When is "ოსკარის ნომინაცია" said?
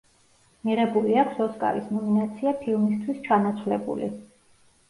1.45-2.57